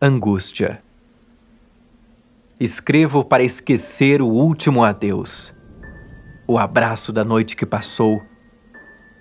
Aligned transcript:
Angústia. 0.00 0.80
Escrevo 2.60 3.24
para 3.24 3.42
esquecer 3.42 4.22
o 4.22 4.28
último 4.28 4.84
adeus, 4.84 5.52
o 6.46 6.56
abraço 6.56 7.12
da 7.12 7.24
noite 7.24 7.56
que 7.56 7.66
passou. 7.66 8.22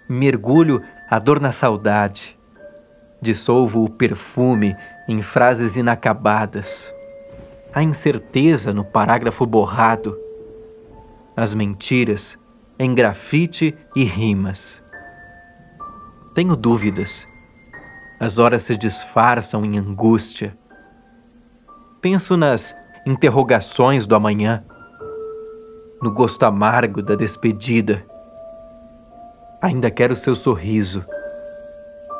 Mergulho 0.08 0.84
a 1.10 1.18
dor 1.18 1.40
na 1.40 1.52
saudade, 1.52 2.38
dissolvo 3.20 3.84
o 3.84 3.90
perfume 3.90 4.76
em 5.10 5.20
frases 5.24 5.76
inacabadas, 5.76 6.94
a 7.74 7.82
incerteza 7.82 8.72
no 8.72 8.86
parágrafo 8.86 9.48
borrado, 9.48 10.16
as 11.36 11.56
mentiras 11.56 12.38
em 12.78 12.94
grafite 12.94 13.76
e 13.96 14.04
rimas. 14.04 14.80
Tenho 16.36 16.56
dúvidas. 16.56 17.28
As 18.20 18.38
horas 18.38 18.62
se 18.62 18.78
disfarçam 18.78 19.66
em 19.66 19.80
angústia 19.80 20.56
Penso 22.10 22.38
nas 22.38 22.74
interrogações 23.06 24.08
do 24.08 24.16
amanhã, 24.16 24.64
no 26.02 26.10
gosto 26.10 26.42
amargo 26.44 27.02
da 27.02 27.16
despedida. 27.16 28.02
Ainda 29.62 29.92
quero 29.92 30.16
seu 30.16 30.34
sorriso, 30.34 31.04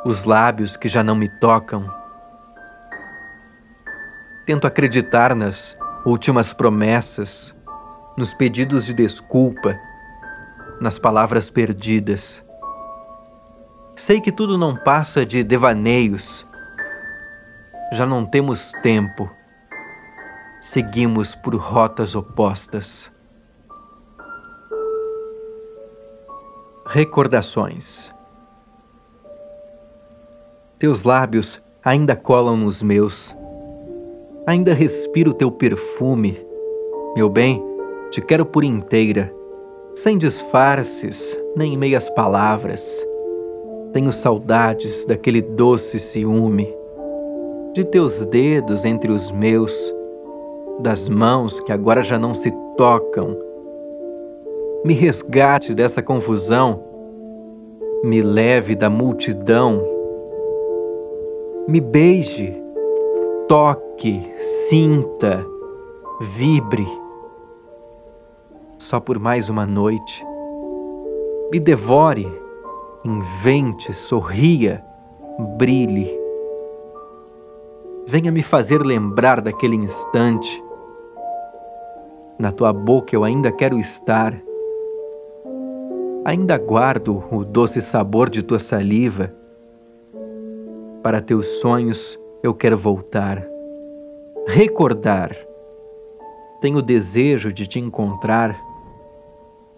os 0.04 0.24
lábios 0.24 0.76
que 0.76 0.88
já 0.88 1.02
não 1.02 1.14
me 1.14 1.26
tocam. 1.40 1.90
Tento 4.44 4.66
acreditar 4.66 5.34
nas 5.34 5.74
últimas 6.04 6.52
promessas, 6.52 7.54
nos 8.14 8.34
pedidos 8.34 8.84
de 8.84 8.92
desculpa, 8.92 9.74
nas 10.82 10.98
palavras 10.98 11.48
perdidas. 11.48 12.44
Sei 13.96 14.20
que 14.20 14.30
tudo 14.30 14.58
não 14.58 14.76
passa 14.76 15.24
de 15.24 15.42
devaneios. 15.42 16.46
Já 17.94 18.04
não 18.04 18.26
temos 18.26 18.72
tempo 18.82 19.37
seguimos 20.60 21.34
por 21.34 21.54
rotas 21.54 22.14
opostas. 22.14 23.12
Recordações. 26.86 28.12
Teus 30.78 31.04
lábios 31.04 31.62
ainda 31.84 32.16
colam 32.16 32.56
nos 32.56 32.82
meus. 32.82 33.34
Ainda 34.46 34.72
respiro 34.72 35.32
teu 35.32 35.50
perfume. 35.50 36.44
Meu 37.14 37.28
bem, 37.28 37.62
te 38.10 38.20
quero 38.20 38.46
por 38.46 38.64
inteira, 38.64 39.32
sem 39.94 40.16
disfarces 40.16 41.38
nem 41.54 41.76
meias 41.76 42.08
palavras. 42.08 43.04
Tenho 43.92 44.12
saudades 44.12 45.04
daquele 45.06 45.42
doce 45.42 45.98
ciúme, 45.98 46.74
de 47.74 47.84
teus 47.84 48.24
dedos 48.26 48.84
entre 48.84 49.10
os 49.10 49.30
meus 49.30 49.97
das 50.78 51.08
mãos 51.08 51.60
que 51.60 51.72
agora 51.72 52.02
já 52.02 52.18
não 52.18 52.34
se 52.34 52.50
tocam. 52.76 53.36
Me 54.84 54.94
resgate 54.94 55.74
dessa 55.74 56.00
confusão, 56.00 56.82
me 58.04 58.22
leve 58.22 58.76
da 58.76 58.88
multidão, 58.88 59.82
me 61.66 61.80
beije, 61.80 62.62
toque, 63.48 64.22
sinta, 64.36 65.44
vibre. 66.20 66.86
Só 68.78 69.00
por 69.00 69.18
mais 69.18 69.48
uma 69.48 69.66
noite, 69.66 70.24
me 71.50 71.58
devore, 71.58 72.26
invente, 73.04 73.92
sorria, 73.92 74.84
brilhe. 75.58 76.16
Venha 78.06 78.30
me 78.30 78.42
fazer 78.42 78.80
lembrar 78.80 79.40
daquele 79.40 79.74
instante 79.74 80.62
na 82.38 82.52
tua 82.52 82.72
boca 82.72 83.14
eu 83.14 83.24
ainda 83.24 83.50
quero 83.50 83.78
estar. 83.78 84.40
Ainda 86.24 86.56
guardo 86.56 87.24
o 87.32 87.44
doce 87.44 87.80
sabor 87.80 88.30
de 88.30 88.42
tua 88.42 88.58
saliva. 88.58 89.34
Para 91.02 91.20
teus 91.20 91.46
sonhos 91.60 92.18
eu 92.42 92.54
quero 92.54 92.76
voltar. 92.76 93.44
Recordar. 94.46 95.36
Tenho 96.60 96.82
desejo 96.82 97.52
de 97.52 97.66
te 97.66 97.78
encontrar, 97.78 98.58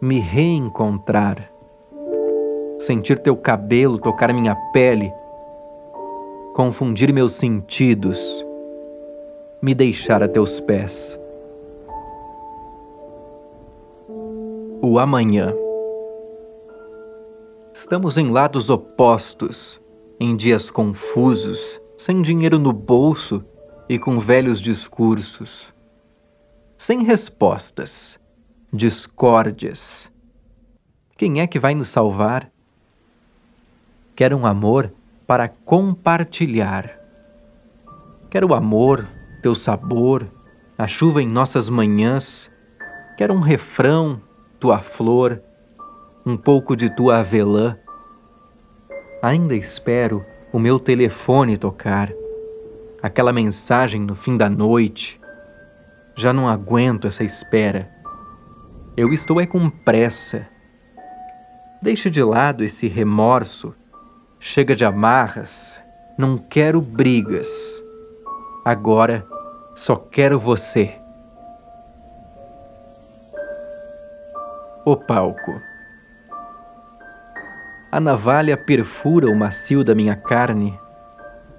me 0.01 0.19
reencontrar. 0.19 1.51
Sentir 2.79 3.19
teu 3.19 3.37
cabelo 3.37 3.99
tocar 3.99 4.33
minha 4.33 4.57
pele, 4.73 5.13
confundir 6.55 7.13
meus 7.13 7.33
sentidos, 7.33 8.19
me 9.61 9.75
deixar 9.75 10.23
a 10.23 10.29
teus 10.29 10.59
pés. 10.59 11.20
O 14.93 14.99
amanhã. 14.99 15.55
Estamos 17.73 18.17
em 18.17 18.29
lados 18.29 18.71
opostos, 18.71 19.81
em 20.19 20.35
dias 20.35 20.69
confusos, 20.69 21.81
sem 21.97 22.21
dinheiro 22.21 22.59
no 22.59 22.73
bolso 22.73 23.45
e 23.89 24.01
com 24.01 24.19
velhos 24.19 24.61
discursos. 24.61 25.73
Sem 26.77 27.05
respostas, 27.05 28.19
discórdias. 28.73 30.11
Quem 31.17 31.41
é 31.41 31.47
que 31.47 31.61
vai 31.61 31.73
nos 31.73 31.87
salvar? 31.87 32.51
Quero 34.17 34.37
um 34.37 34.45
amor 34.45 34.93
para 35.25 35.49
compartilhar. 35.49 36.99
Quero 38.29 38.49
o 38.49 38.55
amor, 38.55 39.07
teu 39.41 39.55
sabor, 39.55 40.27
a 40.77 40.89
chuva 40.89 41.23
em 41.23 41.29
nossas 41.29 41.69
manhãs. 41.69 42.51
Quero 43.17 43.33
um 43.33 43.41
refrão 43.41 44.21
tua 44.61 44.79
flor, 44.79 45.41
um 46.25 46.37
pouco 46.37 46.77
de 46.77 46.95
tua 46.95 47.21
avelã. 47.21 47.79
Ainda 49.23 49.57
espero 49.57 50.25
o 50.53 50.59
meu 50.59 50.79
telefone 50.79 51.57
tocar, 51.57 52.13
aquela 53.03 53.33
mensagem 53.33 54.03
no 54.03 54.15
fim 54.15 54.37
da 54.37 54.51
noite. 54.51 55.19
Já 56.15 56.31
não 56.33 56.47
aguento 56.47 57.07
essa 57.07 57.25
espera. 57.25 57.91
Eu 58.95 59.15
estou 59.15 59.41
é 59.41 59.47
com 59.47 59.71
pressa. 59.71 60.47
Deixa 61.81 62.11
de 62.11 62.23
lado 62.23 62.63
esse 62.63 62.87
remorso. 62.87 63.75
Chega 64.39 64.77
de 64.77 64.85
amarras. 64.85 65.83
Não 66.19 66.37
quero 66.37 66.83
brigas. 66.83 67.49
Agora 68.63 69.27
só 69.75 69.97
quero 69.97 70.39
você. 70.39 71.00
O 74.91 74.97
palco. 74.97 75.63
A 77.93 78.01
navalha 78.01 78.57
perfura 78.57 79.31
o 79.31 79.37
macio 79.37 79.85
da 79.85 79.95
minha 79.95 80.17
carne, 80.17 80.77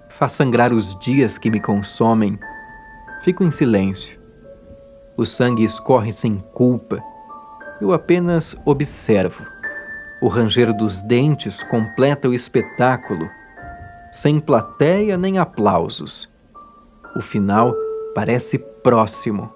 faz 0.09 0.34
sangrar 0.34 0.74
os 0.74 1.00
dias 1.00 1.38
que 1.38 1.50
me 1.50 1.62
consomem. 1.62 2.38
Fico 3.22 3.41
em 3.46 3.50
silêncio. 3.50 4.20
O 5.16 5.24
sangue 5.24 5.64
escorre 5.64 6.12
sem 6.12 6.40
culpa. 6.53 7.02
Eu 7.80 7.94
apenas 7.94 8.53
observo. 8.66 9.47
O 10.22 10.28
ranger 10.28 10.74
dos 10.74 11.02
dentes 11.02 11.64
completa 11.64 12.28
o 12.28 12.34
espetáculo, 12.34 13.30
sem 14.12 14.41
plateia 14.41 15.16
nem 15.18 15.38
aplausos. 15.38 16.30
O 17.16 17.22
final 17.22 17.74
parece 18.14 18.58
próximo. 18.58 19.50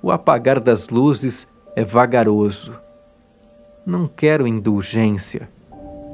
O 0.00 0.10
apagar 0.10 0.58
das 0.58 0.88
luzes 0.88 1.46
é 1.78 1.84
vagaroso. 1.84 2.72
Não 3.86 4.08
quero 4.08 4.48
indulgência. 4.48 5.48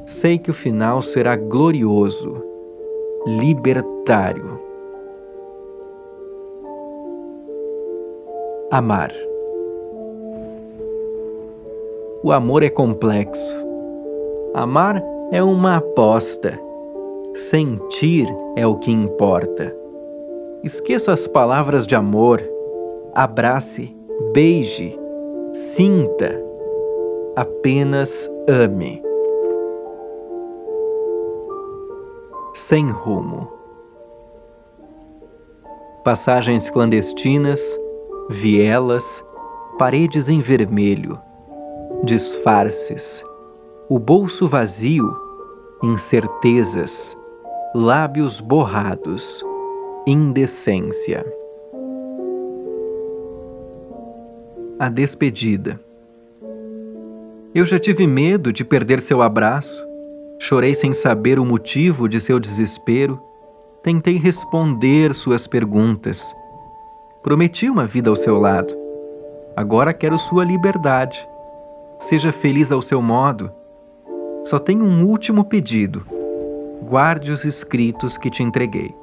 Sei 0.04 0.38
que 0.38 0.50
o 0.50 0.52
final 0.52 1.00
será 1.00 1.36
glorioso, 1.36 2.36
libertário. 3.26 4.60
Amar. 8.70 9.10
O 12.22 12.30
amor 12.30 12.62
é 12.62 12.68
complexo. 12.68 13.56
Amar 14.52 15.02
é 15.32 15.42
uma 15.42 15.78
aposta. 15.78 16.60
Sentir 17.34 18.26
é 18.54 18.66
o 18.66 18.76
que 18.76 18.92
importa. 18.92 19.74
Esqueça 20.62 21.10
as 21.10 21.26
palavras 21.26 21.86
de 21.86 21.94
amor. 21.94 22.42
Abrace, 23.14 23.96
beije, 24.34 25.02
Sinta, 25.54 26.36
apenas 27.36 28.28
ame. 28.48 29.00
Sem 32.52 32.88
rumo. 32.88 33.48
Passagens 36.02 36.68
clandestinas, 36.68 37.60
vielas, 38.28 39.24
paredes 39.78 40.28
em 40.28 40.40
vermelho, 40.40 41.20
disfarces, 42.02 43.24
o 43.88 43.96
bolso 43.96 44.48
vazio, 44.48 45.16
incertezas, 45.84 47.16
lábios 47.72 48.40
borrados, 48.40 49.44
Indecência. 50.06 51.24
A 54.84 54.90
despedida. 54.90 55.80
Eu 57.54 57.64
já 57.64 57.78
tive 57.78 58.06
medo 58.06 58.52
de 58.52 58.62
perder 58.66 59.00
seu 59.00 59.22
abraço, 59.22 59.82
chorei 60.38 60.74
sem 60.74 60.92
saber 60.92 61.38
o 61.38 61.44
motivo 61.46 62.06
de 62.06 62.20
seu 62.20 62.38
desespero, 62.38 63.18
tentei 63.82 64.18
responder 64.18 65.14
suas 65.14 65.46
perguntas. 65.46 66.36
Prometi 67.22 67.70
uma 67.70 67.86
vida 67.86 68.10
ao 68.10 68.14
seu 68.14 68.38
lado. 68.38 68.76
Agora 69.56 69.94
quero 69.94 70.18
sua 70.18 70.44
liberdade. 70.44 71.26
Seja 71.98 72.30
feliz 72.30 72.70
ao 72.70 72.82
seu 72.82 73.00
modo. 73.00 73.50
Só 74.44 74.58
tenho 74.58 74.84
um 74.84 75.06
último 75.06 75.46
pedido. 75.46 76.06
Guarde 76.82 77.32
os 77.32 77.42
escritos 77.46 78.18
que 78.18 78.30
te 78.30 78.42
entreguei. 78.42 78.94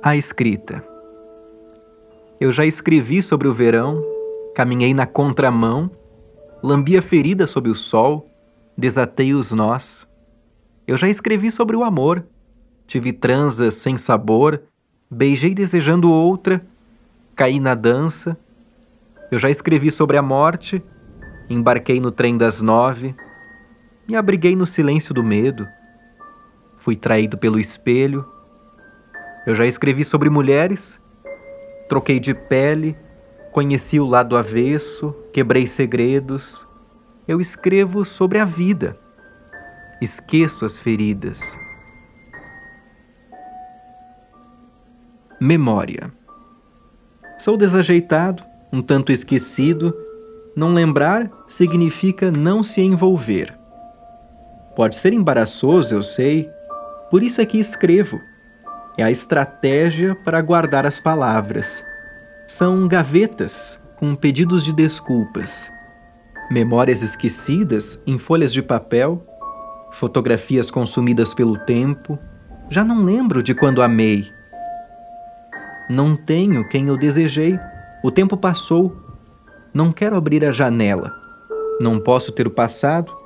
A 0.00 0.14
escrita. 0.14 0.97
Eu 2.40 2.52
já 2.52 2.64
escrevi 2.64 3.20
sobre 3.20 3.48
o 3.48 3.52
verão, 3.52 4.04
caminhei 4.54 4.94
na 4.94 5.06
contramão, 5.06 5.90
lambi 6.62 6.96
a 6.96 7.02
ferida 7.02 7.46
sob 7.46 7.68
o 7.68 7.74
sol, 7.74 8.28
desatei 8.76 9.34
os 9.34 9.52
nós. 9.52 10.06
Eu 10.86 10.96
já 10.96 11.08
escrevi 11.08 11.50
sobre 11.50 11.76
o 11.76 11.84
amor, 11.84 12.24
tive 12.86 13.12
transas 13.12 13.74
sem 13.74 13.96
sabor, 13.96 14.62
beijei 15.10 15.54
desejando 15.54 16.10
outra, 16.10 16.64
caí 17.34 17.60
na 17.60 17.74
dança. 17.74 18.38
Eu 19.30 19.38
já 19.38 19.50
escrevi 19.50 19.90
sobre 19.90 20.16
a 20.16 20.22
morte, 20.22 20.82
embarquei 21.50 22.00
no 22.00 22.10
trem 22.10 22.38
das 22.38 22.62
nove, 22.62 23.14
me 24.08 24.16
abriguei 24.16 24.56
no 24.56 24.64
silêncio 24.64 25.12
do 25.12 25.22
medo, 25.22 25.66
fui 26.76 26.96
traído 26.96 27.36
pelo 27.36 27.58
espelho 27.58 28.24
eu 29.48 29.54
já 29.54 29.64
escrevi 29.64 30.04
sobre 30.04 30.28
mulheres, 30.28 31.00
troquei 31.88 32.20
de 32.20 32.34
pele, 32.34 32.96
conheci 33.50 33.98
o 33.98 34.06
lado 34.06 34.36
avesso, 34.36 35.14
quebrei 35.32 35.66
segredos. 35.66 36.66
Eu 37.26 37.40
escrevo 37.40 38.04
sobre 38.04 38.38
a 38.38 38.44
vida. 38.44 38.96
Esqueço 40.00 40.64
as 40.64 40.78
feridas. 40.78 41.56
Memória. 45.40 46.12
Sou 47.38 47.56
desajeitado, 47.56 48.44
um 48.72 48.82
tanto 48.82 49.10
esquecido. 49.10 49.94
Não 50.54 50.74
lembrar 50.74 51.30
significa 51.48 52.30
não 52.30 52.62
se 52.62 52.80
envolver. 52.80 53.56
Pode 54.74 54.96
ser 54.96 55.12
embaraçoso, 55.12 55.94
eu 55.94 56.02
sei, 56.02 56.48
por 57.10 57.22
isso 57.22 57.40
é 57.40 57.46
que 57.46 57.58
escrevo 57.58 58.20
é 58.98 59.04
a 59.04 59.10
estratégia 59.12 60.16
para 60.24 60.42
guardar 60.42 60.84
as 60.84 60.98
palavras. 60.98 61.84
São 62.48 62.88
gavetas 62.88 63.78
com 63.96 64.14
pedidos 64.16 64.64
de 64.64 64.72
desculpas, 64.72 65.70
memórias 66.50 67.00
esquecidas 67.00 68.02
em 68.04 68.18
folhas 68.18 68.52
de 68.52 68.60
papel, 68.60 69.24
fotografias 69.92 70.68
consumidas 70.68 71.32
pelo 71.32 71.56
tempo. 71.58 72.18
Já 72.68 72.84
não 72.84 73.04
lembro 73.04 73.40
de 73.40 73.54
quando 73.54 73.82
amei. 73.82 74.26
Não 75.88 76.16
tenho 76.16 76.68
quem 76.68 76.88
eu 76.88 76.96
desejei. 76.96 77.58
O 78.02 78.10
tempo 78.10 78.36
passou. 78.36 78.96
Não 79.72 79.92
quero 79.92 80.16
abrir 80.16 80.44
a 80.44 80.52
janela. 80.52 81.14
Não 81.80 82.00
posso 82.00 82.32
ter 82.32 82.48
o 82.48 82.50
passado. 82.50 83.16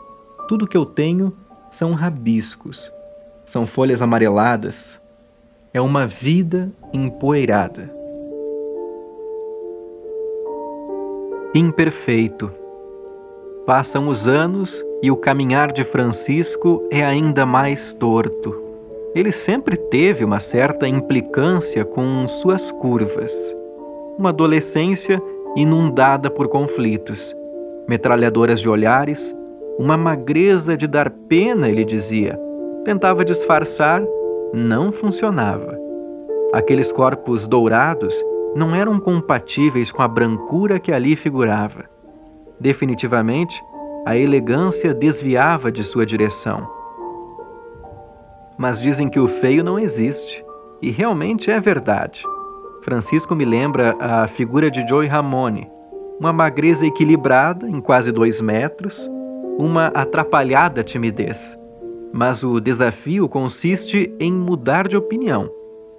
Tudo 0.47 0.67
que 0.67 0.77
eu 0.77 0.85
tenho 0.85 1.35
são 1.71 1.95
rabiscos. 1.95 2.93
São 3.45 3.67
folhas 3.67 4.03
amareladas, 4.03 5.02
é 5.75 5.81
uma 5.81 6.07
vida 6.07 6.71
empoeirada. 6.93 7.91
Imperfeito. 11.55 12.51
Passam 13.65 14.09
os 14.09 14.29
anos 14.29 14.85
e 15.03 15.11
o 15.11 15.17
caminhar 15.17 15.73
de 15.73 15.83
Francisco 15.83 16.87
é 16.91 17.03
ainda 17.03 17.47
mais 17.47 17.95
torto. 17.95 18.55
Ele 19.15 19.33
sempre 19.33 19.77
teve 19.77 20.25
uma 20.25 20.41
certa 20.41 20.87
implicância 20.87 21.85
com 21.87 22.29
suas 22.29 22.71
curvas. 22.71 23.33
Uma 24.19 24.29
adolescência 24.29 25.23
inundada 25.57 26.31
por 26.31 26.49
conflitos, 26.49 27.35
metralhadoras 27.89 28.61
de 28.61 28.69
olhares, 28.69 29.35
uma 29.79 29.97
magreza 29.97 30.77
de 30.77 30.87
dar 30.87 31.09
pena, 31.11 31.69
ele 31.69 31.85
dizia. 31.85 32.39
Tentava 32.85 33.25
disfarçar 33.25 34.03
não 34.53 34.93
funcionava. 34.93 35.79
Aqueles 36.53 36.93
corpos 36.93 37.47
dourados 37.47 38.15
não 38.55 38.75
eram 38.75 39.01
compatíveis 39.01 39.91
com 39.91 40.03
a 40.03 40.09
brancura 40.09 40.79
que 40.79 40.93
ali 40.93 41.17
figurava. 41.17 41.85
Definitivamente, 42.61 43.63
a 44.05 44.17
elegância 44.17 44.93
desviava 44.93 45.73
de 45.73 45.83
sua 45.83 46.05
direção. 46.05 46.69
Mas 48.59 48.81
dizem 48.81 49.09
que 49.09 49.19
o 49.19 49.27
feio 49.27 49.65
não 49.65 49.79
existe, 49.79 50.45
e 50.83 50.91
realmente 50.91 51.51
é 51.51 51.59
verdade. 51.59 52.25
Francisco 52.83 53.35
me 53.35 53.45
lembra 53.45 53.97
a 53.99 54.27
figura 54.27 54.71
de 54.71 54.87
Joey 54.87 55.09
Ramone, 55.09 55.71
uma 56.21 56.33
magreza 56.33 56.87
equilibrada 56.87 57.69
em 57.69 57.81
quase 57.81 58.13
dois 58.13 58.41
metros, 58.41 59.11
uma 59.59 59.87
atrapalhada 59.89 60.85
timidez. 60.85 61.59
Mas 62.13 62.45
o 62.45 62.61
desafio 62.61 63.27
consiste 63.27 64.15
em 64.21 64.31
mudar 64.31 64.87
de 64.87 64.99
opinião, 64.99 65.51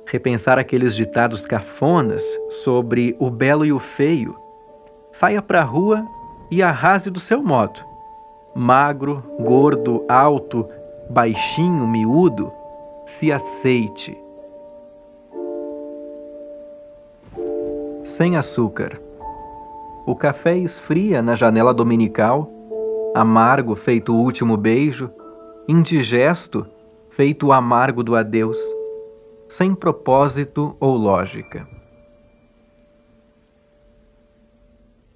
repensar 0.06 0.60
aqueles 0.60 0.96
ditados 0.96 1.48
cafonas 1.48 2.24
sobre 2.52 3.16
o 3.20 3.32
belo 3.32 3.66
e 3.66 3.74
o 3.74 3.80
feio. 3.80 4.36
Saia 5.12 5.42
para 5.42 5.62
a 5.62 5.66
rua 5.66 6.06
e 6.52 6.62
arrase 6.62 7.10
do 7.10 7.20
seu 7.20 7.42
modo. 7.42 7.80
Magro, 8.56 9.24
gordo, 9.40 10.06
alto, 10.08 10.70
baixinho, 11.10 11.88
miúdo, 11.88 12.52
se 13.08 13.32
aceite. 13.32 14.16
Sem 18.04 18.38
açúcar. 18.38 19.02
O 20.06 20.16
café 20.16 20.56
esfria 20.56 21.24
na 21.24 21.36
janela 21.36 21.74
dominical, 21.74 22.52
amargo 23.16 23.74
feito 23.74 24.14
o 24.14 24.20
último 24.20 24.56
beijo 24.56 25.10
indigesto, 25.68 26.68
feito 27.10 27.48
o 27.48 27.54
amargo 27.54 28.04
do 28.04 28.16
adeus, 28.16 28.58
sem 29.48 29.74
propósito 29.74 30.76
ou 30.80 30.96
lógica. 30.98 31.68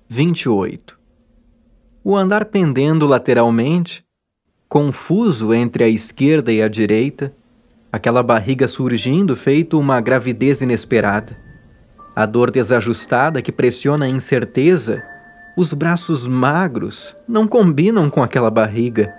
28. 0.07 0.97
O 2.03 2.15
andar 2.15 2.45
pendendo 2.45 3.05
lateralmente, 3.05 4.05
confuso 4.69 5.53
entre 5.53 5.83
a 5.83 5.89
esquerda 5.89 6.51
e 6.51 6.61
a 6.61 6.69
direita, 6.69 7.33
aquela 7.91 8.23
barriga 8.23 8.67
surgindo 8.67 9.35
feito 9.35 9.77
uma 9.77 9.99
gravidez 9.99 10.61
inesperada, 10.61 11.37
a 12.15 12.25
dor 12.25 12.51
desajustada 12.51 13.41
que 13.41 13.51
pressiona 13.51 14.05
a 14.05 14.09
incerteza, 14.09 15.03
os 15.57 15.73
braços 15.73 16.25
magros 16.25 17.15
não 17.27 17.47
combinam 17.47 18.09
com 18.09 18.23
aquela 18.23 18.49
barriga 18.49 19.13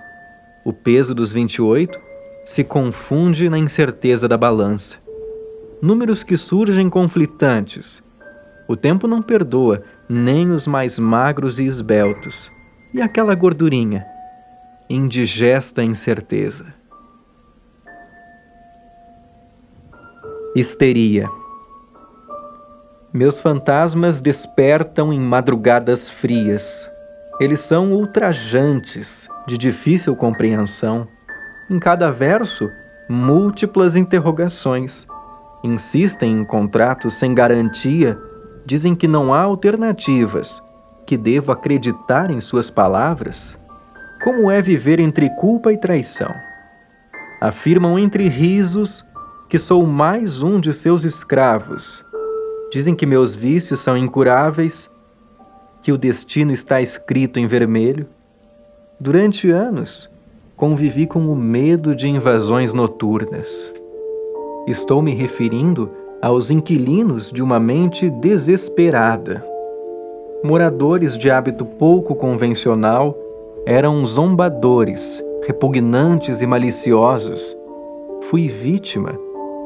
o 0.69 0.73
peso 0.73 1.15
dos 1.15 1.31
28 1.31 1.99
se 2.45 2.63
confunde 2.63 3.49
na 3.49 3.57
incerteza 3.57 4.27
da 4.27 4.37
balança. 4.37 4.97
Números 5.81 6.23
que 6.23 6.37
surgem 6.37 6.87
conflitantes. 6.91 8.03
O 8.67 8.77
tempo 8.77 9.07
não 9.07 9.19
perdoa 9.19 9.81
nem 10.07 10.51
os 10.51 10.67
mais 10.67 10.99
magros 10.99 11.57
e 11.57 11.63
esbeltos. 11.63 12.51
E 12.93 13.01
aquela 13.01 13.33
gordurinha? 13.33 14.05
Indigesta 14.87 15.83
incerteza. 15.83 16.67
Histeria. 20.55 21.27
Meus 23.11 23.39
fantasmas 23.39 24.21
despertam 24.21 25.11
em 25.11 25.19
madrugadas 25.19 26.11
frias. 26.11 26.87
Eles 27.39 27.59
são 27.59 27.91
ultrajantes, 27.91 29.27
de 29.49 29.57
difícil 29.57 30.15
compreensão. 30.15 31.07
Em 31.67 31.79
cada 31.79 32.11
verso, 32.11 32.69
múltiplas 33.09 33.95
interrogações. 33.95 35.07
Insistem 35.63 36.33
em 36.33 36.45
contratos 36.45 37.15
sem 37.15 37.33
garantia, 37.33 38.15
dizem 38.63 38.93
que 38.93 39.07
não 39.07 39.33
há 39.33 39.41
alternativas, 39.41 40.61
que 41.03 41.17
devo 41.17 41.51
acreditar 41.51 42.29
em 42.29 42.39
suas 42.39 42.69
palavras. 42.69 43.57
Como 44.23 44.51
é 44.51 44.61
viver 44.61 44.99
entre 44.99 45.27
culpa 45.31 45.73
e 45.73 45.77
traição? 45.77 46.31
Afirmam 47.41 47.97
entre 47.97 48.27
risos 48.27 49.03
que 49.49 49.57
sou 49.57 49.83
mais 49.83 50.43
um 50.43 50.59
de 50.59 50.71
seus 50.71 51.03
escravos. 51.03 52.05
Dizem 52.71 52.93
que 52.93 53.07
meus 53.07 53.33
vícios 53.33 53.79
são 53.79 53.97
incuráveis, 53.97 54.87
que 55.81 55.91
o 55.91 55.97
destino 55.97 56.51
está 56.51 56.79
escrito 56.79 57.39
em 57.39 57.47
vermelho 57.47 58.07
Durante 59.01 59.49
anos, 59.49 60.09
convivi 60.57 61.07
com 61.07 61.21
o 61.21 61.33
medo 61.33 61.95
de 61.95 62.09
invasões 62.09 62.73
noturnas. 62.73 63.71
Estou 64.67 65.01
me 65.01 65.13
referindo 65.13 65.89
aos 66.21 66.51
inquilinos 66.51 67.31
de 67.31 67.41
uma 67.41 67.61
mente 67.61 68.09
desesperada. 68.09 69.41
Moradores 70.43 71.17
de 71.17 71.31
hábito 71.31 71.63
pouco 71.63 72.13
convencional 72.13 73.17
eram 73.65 74.05
zombadores, 74.05 75.23
repugnantes 75.47 76.41
e 76.41 76.45
maliciosos. 76.45 77.55
Fui 78.23 78.49
vítima 78.49 79.17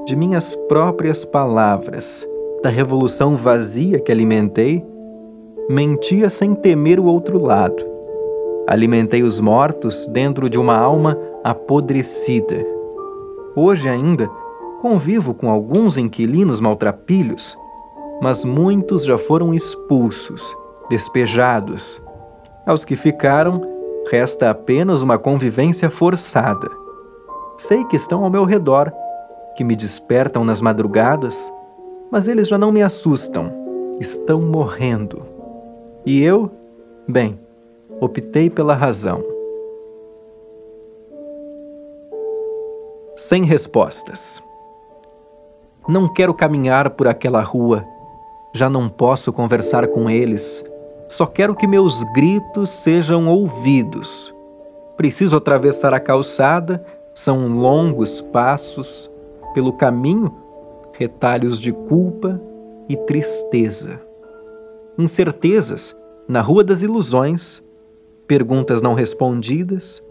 de 0.05 0.15
minhas 0.15 0.55
próprias 0.67 1.25
palavras, 1.25 2.23
da 2.61 2.69
revolução 2.69 3.35
vazia 3.35 3.99
que 3.99 4.11
alimentei. 4.11 4.85
Mentia 5.67 6.29
sem 6.29 6.53
temer 6.53 6.99
o 6.99 7.05
outro 7.05 7.41
lado. 7.41 7.92
Alimentei 8.65 9.23
os 9.23 9.41
mortos 9.41 10.07
dentro 10.07 10.49
de 10.49 10.57
uma 10.57 10.77
alma 10.77 11.17
apodrecida. 11.43 12.65
Hoje 13.55 13.89
ainda 13.89 14.29
convivo 14.81 15.33
com 15.33 15.49
alguns 15.49 15.97
inquilinos 15.97 16.61
maltrapilhos, 16.61 17.57
mas 18.21 18.45
muitos 18.45 19.03
já 19.03 19.17
foram 19.17 19.53
expulsos, 19.53 20.55
despejados. 20.89 22.01
Aos 22.65 22.85
que 22.85 22.95
ficaram, 22.95 23.61
resta 24.09 24.49
apenas 24.49 25.01
uma 25.01 25.17
convivência 25.17 25.89
forçada. 25.89 26.69
Sei 27.57 27.83
que 27.85 27.97
estão 27.97 28.23
ao 28.23 28.29
meu 28.29 28.45
redor, 28.45 28.93
que 29.55 29.63
me 29.63 29.75
despertam 29.75 30.45
nas 30.45 30.61
madrugadas, 30.61 31.51
mas 32.09 32.29
eles 32.29 32.47
já 32.47 32.57
não 32.57 32.71
me 32.71 32.81
assustam, 32.81 33.51
estão 33.99 34.39
morrendo. 34.41 35.21
E 36.05 36.23
eu, 36.23 36.49
bem, 37.07 37.39
optei 38.03 38.49
pela 38.49 38.73
razão. 38.73 39.23
Sem 43.15 43.45
respostas. 43.45 44.43
Não 45.87 46.11
quero 46.11 46.33
caminhar 46.33 46.89
por 46.91 47.07
aquela 47.07 47.41
rua. 47.41 47.85
Já 48.53 48.69
não 48.69 48.89
posso 48.89 49.31
conversar 49.31 49.87
com 49.87 50.09
eles. 50.09 50.63
Só 51.07 51.25
quero 51.25 51.55
que 51.55 51.65
meus 51.65 52.03
gritos 52.13 52.69
sejam 52.69 53.27
ouvidos. 53.27 54.33
Preciso 54.97 55.37
atravessar 55.37 55.93
a 55.93 55.99
calçada, 55.99 56.83
são 57.13 57.47
longos 57.59 58.19
passos. 58.21 59.09
Pelo 59.53 59.73
caminho, 59.73 60.35
retalhos 60.93 61.59
de 61.59 61.71
culpa 61.71 62.41
e 62.89 62.97
tristeza. 62.97 64.01
Incertezas 64.97 65.95
na 66.27 66.41
Rua 66.41 66.63
das 66.63 66.81
Ilusões, 66.81 67.62
perguntas 68.33 68.81
não 68.81 68.95
respondidas. 68.95 70.03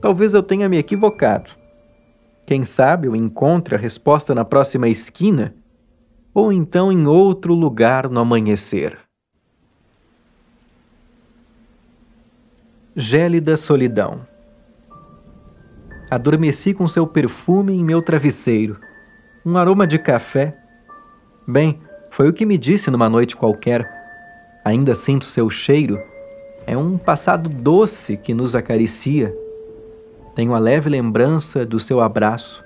Talvez 0.00 0.32
eu 0.32 0.42
tenha 0.42 0.66
me 0.66 0.78
equivocado. 0.78 1.50
Quem 2.46 2.64
sabe 2.64 3.06
eu 3.06 3.14
encontre 3.14 3.74
a 3.74 3.78
resposta 3.78 4.34
na 4.34 4.46
próxima 4.46 4.88
esquina 4.88 5.54
ou 6.32 6.50
então 6.50 6.90
em 6.90 7.06
outro 7.06 7.52
lugar 7.52 8.08
no 8.08 8.18
amanhecer. 8.18 8.96
Gélida 12.96 13.58
solidão. 13.58 14.26
Adormeci 16.10 16.72
com 16.72 16.88
seu 16.88 17.06
perfume 17.06 17.74
em 17.74 17.84
meu 17.84 18.00
travesseiro, 18.00 18.80
um 19.44 19.54
aroma 19.58 19.86
de 19.86 19.98
café. 19.98 20.56
Bem, 21.46 21.78
foi 22.08 22.26
o 22.30 22.32
que 22.32 22.46
me 22.46 22.56
disse 22.56 22.90
numa 22.90 23.10
noite 23.10 23.36
qualquer. 23.36 23.86
Ainda 24.64 24.94
sinto 24.94 25.26
seu 25.26 25.50
cheiro. 25.50 26.15
É 26.66 26.76
um 26.76 26.98
passado 26.98 27.48
doce 27.48 28.16
que 28.16 28.34
nos 28.34 28.54
acaricia 28.54 29.34
tenho 30.36 30.54
a 30.54 30.58
leve 30.58 30.90
lembrança 30.90 31.64
do 31.64 31.80
seu 31.80 31.98
abraço. 31.98 32.62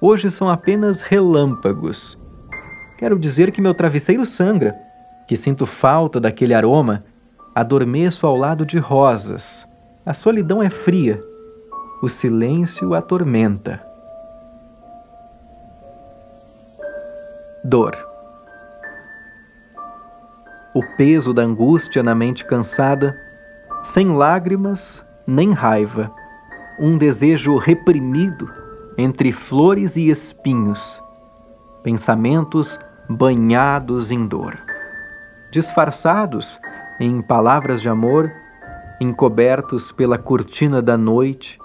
Hoje 0.00 0.30
são 0.30 0.48
apenas 0.48 1.02
relâmpagos. 1.02 2.16
Quero 2.96 3.18
dizer 3.18 3.50
que 3.50 3.60
meu 3.60 3.74
travesseiro 3.74 4.24
sangra, 4.24 4.76
que 5.26 5.34
sinto 5.34 5.66
falta 5.66 6.20
daquele 6.20 6.54
aroma, 6.54 7.04
adormeço 7.52 8.28
ao 8.28 8.36
lado 8.36 8.64
de 8.64 8.78
rosas. 8.78 9.66
A 10.06 10.14
solidão 10.14 10.62
é 10.62 10.70
fria, 10.70 11.20
o 12.00 12.08
silêncio 12.08 12.94
atormenta. 12.94 13.82
Dor. 17.64 18.07
O 20.78 20.82
peso 20.96 21.32
da 21.32 21.42
angústia 21.42 22.04
na 22.04 22.14
mente 22.14 22.44
cansada, 22.44 23.20
sem 23.82 24.14
lágrimas 24.14 25.04
nem 25.26 25.50
raiva 25.50 26.14
um 26.78 26.96
desejo 26.96 27.56
reprimido 27.56 28.48
entre 28.96 29.32
flores 29.32 29.96
e 29.96 30.08
espinhos, 30.08 31.02
pensamentos 31.82 32.78
banhados 33.08 34.12
em 34.12 34.24
dor, 34.24 34.56
disfarçados 35.50 36.60
em 37.00 37.20
palavras 37.22 37.82
de 37.82 37.88
amor, 37.88 38.30
encobertos 39.00 39.90
pela 39.90 40.16
cortina 40.16 40.80
da 40.80 40.96
noite, 40.96 41.58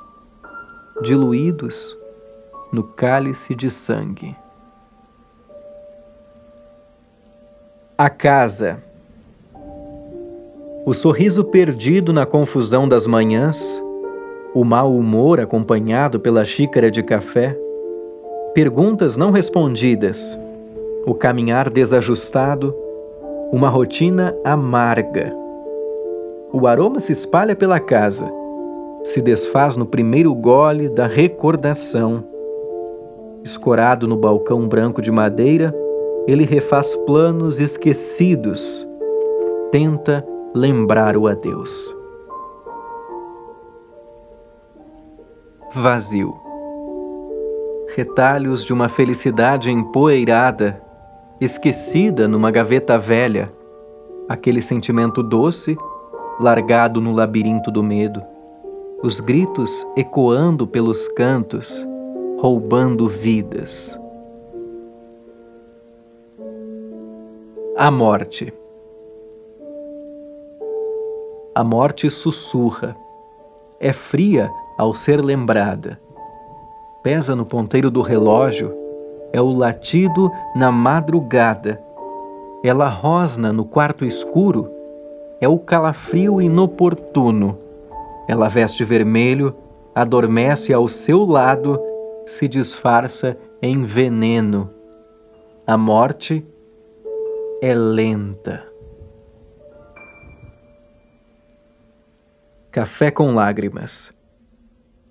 diluídos 1.04 1.96
no 2.72 2.82
cálice 2.84 3.54
de 3.54 3.70
sangue. 3.70 4.36
A 7.96 8.10
casa. 8.10 8.92
O 10.86 10.94
sorriso 10.94 11.46
perdido 11.46 12.12
na 12.12 12.26
confusão 12.26 12.90
das 12.90 13.08
manhãs 13.08 13.82
o 14.54 14.66
mau 14.66 14.94
humor 14.94 15.40
acompanhado 15.40 16.20
pela 16.20 16.44
xícara 16.44 16.92
de 16.92 17.02
café, 17.02 17.58
perguntas 18.54 19.16
não 19.16 19.32
respondidas, 19.32 20.38
o 21.06 21.16
caminhar 21.16 21.70
desajustado, 21.70 22.76
uma 23.52 23.70
rotina 23.70 24.38
amarga. 24.44 25.34
O 26.52 26.68
aroma 26.68 27.00
se 27.00 27.14
espalha 27.14 27.56
pela 27.56 27.80
casa, 27.80 28.30
se 29.06 29.22
desfaz 29.22 29.78
no 29.78 29.86
primeiro 29.86 30.36
gole 30.36 30.90
da 30.90 31.08
recordação. 31.08 32.26
Escorado 33.42 34.06
no 34.06 34.18
balcão 34.18 34.68
branco 34.68 35.02
de 35.02 35.12
madeira, 35.12 35.74
ele 36.28 36.44
refaz 36.44 36.94
planos 37.08 37.62
esquecidos, 37.62 38.86
tenta 39.72 40.28
lembrar 40.54 41.18
o 41.18 41.28
adeus. 41.28 41.96
vazio. 45.74 46.40
Retalhos 47.96 48.64
de 48.64 48.72
uma 48.72 48.88
felicidade 48.88 49.72
empoeirada, 49.72 50.82
esquecida 51.42 52.28
numa 52.28 52.52
gaveta 52.52 52.98
velha, 52.98 53.52
aquele 54.30 54.62
sentimento 54.62 55.24
doce 55.24 55.78
largado 56.40 57.02
no 57.02 57.12
labirinto 57.12 57.72
do 57.72 57.84
medo, 57.84 58.24
os 59.02 59.20
gritos 59.20 59.86
ecoando 59.96 60.66
pelos 60.66 61.08
cantos, 61.10 61.86
roubando 62.40 63.08
vidas. 63.08 64.00
A 67.76 67.90
morte. 67.90 68.54
A 71.56 71.64
morte 71.64 72.10
sussurra. 72.10 72.96
É 73.80 73.94
fria 73.94 74.50
ao 74.78 74.94
ser 74.94 75.24
lembrada. 75.24 76.00
Pesa 77.04 77.36
no 77.36 77.46
ponteiro 77.46 77.92
do 77.92 78.02
relógio, 78.02 78.74
é 79.32 79.40
o 79.40 79.52
latido 79.52 80.32
na 80.56 80.72
madrugada. 80.72 81.80
Ela 82.64 82.88
rosna 82.88 83.54
no 83.54 83.66
quarto 83.66 84.04
escuro, 84.04 84.68
é 85.40 85.48
o 85.48 85.60
calafrio 85.60 86.42
inoportuno. 86.42 87.58
Ela 88.28 88.48
veste 88.50 88.84
vermelho, 88.84 89.54
adormece 89.94 90.74
ao 90.74 90.88
seu 90.88 91.24
lado, 91.24 91.80
se 92.26 92.48
disfarça 92.48 93.38
em 93.62 93.84
veneno. 93.84 94.72
A 95.68 95.78
morte 95.78 96.44
é 97.62 97.76
lenta. 97.76 98.73
Café 102.74 103.12
com 103.12 103.36
lágrimas 103.36 104.12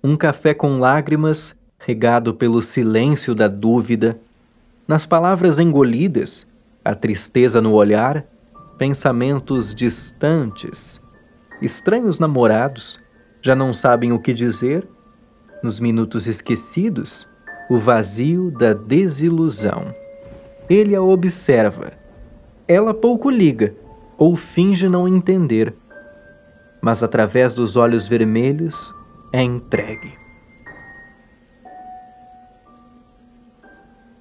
um 0.03 0.17
café 0.17 0.53
com 0.53 0.79
lágrimas, 0.79 1.55
regado 1.79 2.33
pelo 2.33 2.61
silêncio 2.61 3.33
da 3.33 3.47
dúvida, 3.47 4.19
nas 4.85 5.05
palavras 5.05 5.59
engolidas, 5.59 6.45
a 6.83 6.93
tristeza 6.93 7.61
no 7.61 7.71
olhar, 7.71 8.25
pensamentos 8.77 9.73
distantes, 9.73 11.01
estranhos 11.61 12.19
namorados, 12.19 12.99
já 13.41 13.55
não 13.55 13.73
sabem 13.73 14.11
o 14.11 14.19
que 14.19 14.33
dizer, 14.33 14.85
nos 15.63 15.79
minutos 15.79 16.27
esquecidos, 16.27 17.25
o 17.69 17.77
vazio 17.77 18.51
da 18.51 18.73
desilusão. 18.73 19.95
Ele 20.69 20.93
a 20.93 21.01
observa. 21.01 21.93
Ela 22.67 22.93
pouco 22.93 23.29
liga 23.29 23.73
ou 24.17 24.35
finge 24.35 24.89
não 24.89 25.07
entender, 25.07 25.73
mas 26.83 27.01
através 27.01 27.55
dos 27.55 27.77
olhos 27.77 28.05
vermelhos 28.05 28.93
é 29.31 29.41
entregue. 29.41 30.19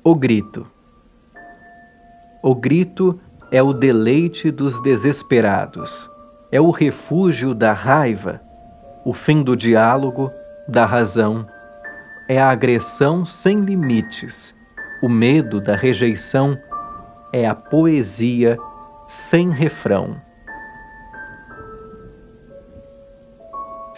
O 0.04 0.14
grito. 0.14 0.64
O 2.40 2.54
grito 2.54 3.18
é 3.50 3.60
o 3.60 3.72
deleite 3.72 4.52
dos 4.52 4.80
desesperados, 4.80 6.08
é 6.52 6.60
o 6.60 6.70
refúgio 6.70 7.52
da 7.52 7.72
raiva, 7.72 8.40
o 9.04 9.12
fim 9.12 9.42
do 9.42 9.56
diálogo, 9.56 10.30
da 10.68 10.86
razão, 10.86 11.44
é 12.28 12.40
a 12.40 12.48
agressão 12.48 13.26
sem 13.26 13.58
limites, 13.58 14.54
o 15.02 15.08
medo 15.08 15.60
da 15.60 15.74
rejeição, 15.74 16.56
é 17.32 17.44
a 17.44 17.56
poesia 17.56 18.56
sem 19.04 19.50
refrão. 19.50 20.16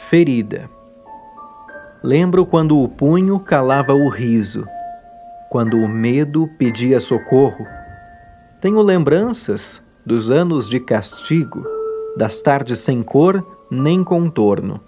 Ferida. 0.09 0.69
Lembro 2.03 2.45
quando 2.45 2.79
o 2.79 2.87
punho 2.87 3.41
calava 3.41 3.95
o 3.95 4.09
riso, 4.09 4.67
quando 5.51 5.79
o 5.79 5.89
medo 5.89 6.47
pedia 6.59 7.01
socorro. 7.01 7.67
Tenho 8.61 8.83
lembranças 8.83 9.83
dos 10.05 10.31
anos 10.31 10.69
de 10.69 10.79
castigo, 10.79 11.65
das 12.19 12.43
tardes 12.43 12.81
sem 12.81 13.03
cor 13.03 13.45
nem 13.71 14.05
contorno. 14.05 14.79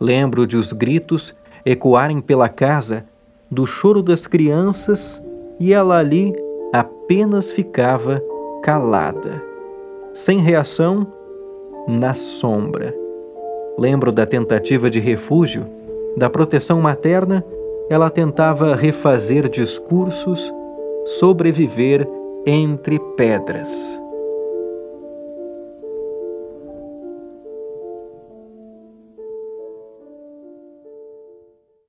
Lembro 0.00 0.46
de 0.46 0.56
os 0.56 0.72
gritos 0.72 1.34
ecoarem 1.64 2.20
pela 2.20 2.48
casa, 2.48 3.06
do 3.50 3.66
choro 3.66 4.02
das 4.02 4.26
crianças 4.26 5.20
e 5.60 5.74
ela 5.74 5.98
ali 5.98 6.34
apenas 6.72 7.50
ficava 7.50 8.22
calada, 8.62 9.42
sem 10.14 10.38
reação, 10.38 11.06
na 11.86 12.14
sombra. 12.14 13.07
Lembro 13.78 14.10
da 14.10 14.26
tentativa 14.26 14.90
de 14.90 14.98
refúgio, 14.98 15.64
da 16.16 16.28
proteção 16.28 16.80
materna, 16.80 17.44
ela 17.88 18.10
tentava 18.10 18.74
refazer 18.74 19.48
discursos, 19.48 20.52
sobreviver 21.20 22.06
entre 22.44 22.98
pedras. 23.16 23.68